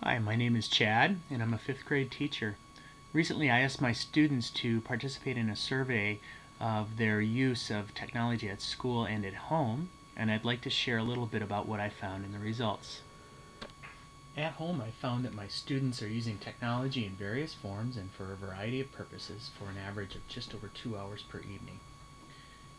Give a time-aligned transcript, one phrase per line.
[0.00, 2.56] Hi, my name is Chad, and I'm a fifth grade teacher.
[3.12, 6.20] Recently, I asked my students to participate in a survey
[6.60, 10.98] of their use of technology at school and at home, and I'd like to share
[10.98, 13.00] a little bit about what I found in the results.
[14.36, 18.32] At home, I found that my students are using technology in various forms and for
[18.32, 21.80] a variety of purposes for an average of just over two hours per evening.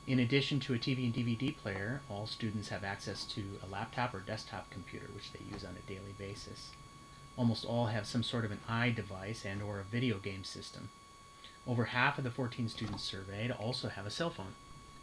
[0.07, 4.13] In addition to a TV and DVD player, all students have access to a laptop
[4.13, 6.69] or desktop computer, which they use on a daily basis.
[7.39, 10.89] Almost all have some sort of an iDevice and or a video game system.
[11.65, 14.55] Over half of the 14 students surveyed also have a cell phone.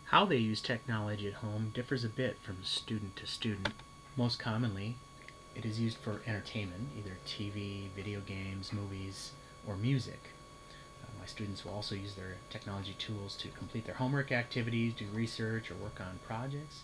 [0.05, 3.73] How they use technology at home differs a bit from student to student.
[4.19, 4.97] Most commonly,
[5.55, 9.33] it is used for entertainment, either TV, video games, movies,
[9.67, 10.21] or music.
[11.03, 15.07] Uh, my students will also use their technology tools to complete their homework activities, do
[15.11, 16.83] research, or work on projects.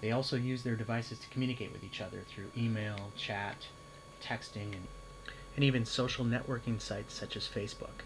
[0.00, 3.66] They also use their devices to communicate with each other through email, chat,
[4.22, 4.86] texting, and,
[5.54, 8.04] and even social networking sites such as Facebook.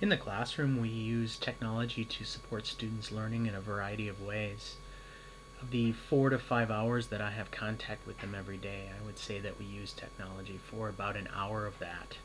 [0.00, 4.76] In the classroom, we use technology to support students' learning in a variety of ways.
[5.60, 9.04] Of the four to five hours that I have contact with them every day, I
[9.04, 12.16] would say that we use technology for about an hour of that.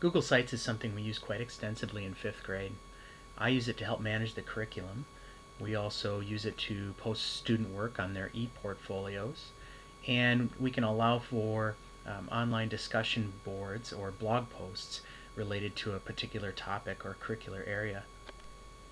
[0.00, 2.72] Google Sites is something we use quite extensively in fifth grade.
[3.38, 5.06] I use it to help manage the curriculum.
[5.58, 9.52] We also use it to post student work on their e-portfolios
[10.06, 15.00] and we can allow for um, online discussion boards or blog posts
[15.36, 18.04] related to a particular topic or curricular area.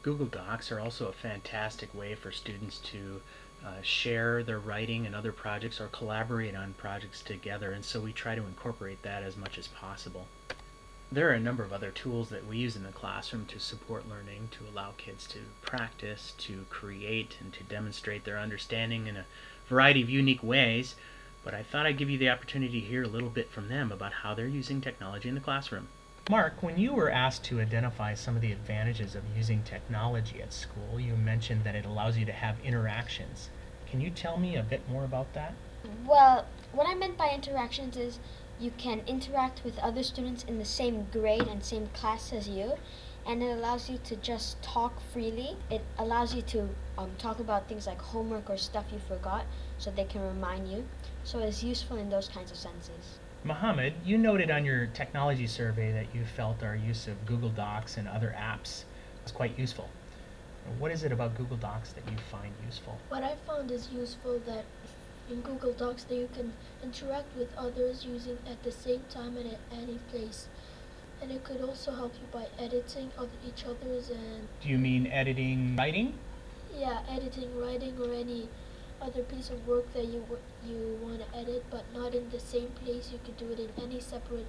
[0.03, 3.21] Google Docs are also a fantastic way for students to
[3.65, 8.13] uh, share their writing and other projects or collaborate on projects together, and so we
[8.13, 10.29] try to incorporate that as much as possible.
[11.11, 14.09] There are a number of other tools that we use in the classroom to support
[14.09, 19.25] learning, to allow kids to practice, to create, and to demonstrate their understanding in a
[19.69, 20.95] variety of unique ways,
[21.45, 23.93] but I thought I'd give you the opportunity to hear a little bit from them
[23.93, 25.89] about how they're using technology in the classroom.
[26.31, 30.53] Mark, when you were asked to identify some of the advantages of using technology at
[30.53, 33.49] school, you mentioned that it allows you to have interactions.
[33.91, 35.55] Can you tell me a bit more about that?
[36.07, 38.19] Well, what I meant by interactions is
[38.61, 42.75] you can interact with other students in the same grade and same class as you,
[43.27, 45.57] and it allows you to just talk freely.
[45.71, 49.45] It allows you to um, talk about things like homework or stuff you forgot
[49.79, 50.85] so they can remind you.
[51.25, 53.19] So it's useful in those kinds of senses.
[53.45, 57.97] Mohammed, you noted on your technology survey that you felt our use of Google Docs
[57.97, 58.85] and other apps
[59.23, 59.89] was quite useful.
[60.79, 62.99] What is it about Google Docs that you find useful?
[63.09, 64.65] What I found is useful that
[65.31, 66.53] in Google Docs that you can
[66.83, 70.49] interact with others using at the same time and at any place
[71.21, 75.07] and it could also help you by editing of each other's and do you mean
[75.09, 76.15] editing writing?
[76.77, 78.49] Yeah editing writing or any
[79.01, 80.25] other piece of work that you
[80.67, 83.11] you want to edit but not in the same place.
[83.13, 84.47] You could do it in any separate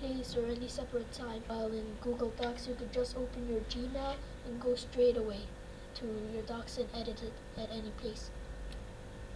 [0.00, 1.42] place or any separate time.
[1.46, 4.14] While in google docs you could just open your gmail
[4.46, 5.40] and go straight away
[5.94, 8.30] to your docs and edit it at any place.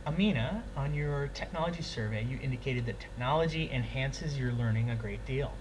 [0.07, 5.53] Amina, on your technology survey, you indicated that technology enhances your learning a great deal.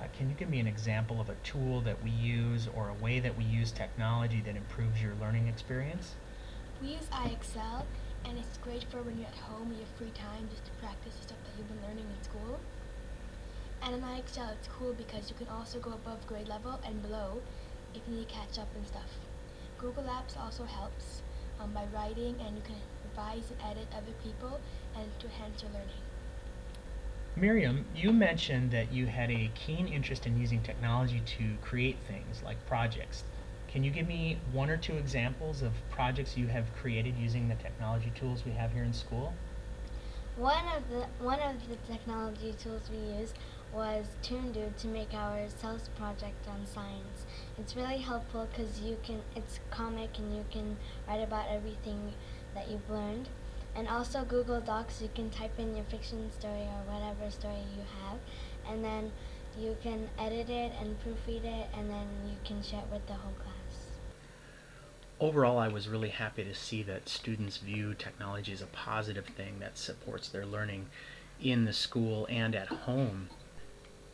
[0.00, 2.94] Uh, can you give me an example of a tool that we use or a
[3.04, 6.14] way that we use technology that improves your learning experience?
[6.80, 7.84] We use IXL,
[8.24, 10.70] and it's great for when you're at home and you have free time just to
[10.80, 12.58] practice the stuff that you've been learning in school.
[13.82, 17.42] And in IXL, it's cool because you can also go above grade level and below
[17.94, 19.20] if you need to catch up and stuff.
[19.76, 21.20] Google Apps also helps
[21.60, 24.60] um, by writing, and you can revise and edit other people
[24.96, 26.09] and to enhance your learning.
[27.36, 32.42] Miriam, you mentioned that you had a keen interest in using technology to create things
[32.44, 33.22] like projects.
[33.68, 37.54] Can you give me one or two examples of projects you have created using the
[37.54, 39.32] technology tools we have here in school?
[40.36, 43.36] One of the one of the technology tools we used
[43.72, 47.26] was ToonDoo to make our CELS project on science.
[47.56, 50.76] It's really helpful because you can it's comic and you can
[51.06, 52.12] write about everything
[52.54, 53.28] that you've learned.
[53.76, 57.82] And also Google Docs, you can type in your fiction story or whatever story you
[58.04, 58.18] have,
[58.68, 59.12] and then
[59.58, 63.14] you can edit it and proofread it, and then you can share it with the
[63.14, 63.54] whole class.
[65.20, 69.58] Overall, I was really happy to see that students view technology as a positive thing
[69.60, 70.86] that supports their learning
[71.42, 73.28] in the school and at home.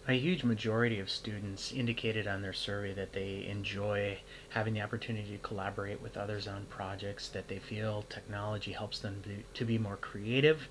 [0.09, 4.19] A huge majority of students indicated on their survey that they enjoy
[4.51, 9.21] having the opportunity to collaborate with others on projects, that they feel technology helps them
[9.53, 10.69] to be more creative,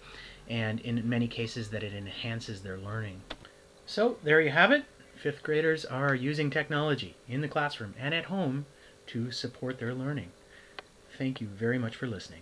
[0.47, 3.21] and in many cases that it enhances their learning.
[3.85, 4.85] So there you have it.
[5.21, 8.65] Fifth graders are using technology in the classroom and at home
[9.07, 10.31] to support their learning.
[11.17, 12.41] Thank you very much for listening.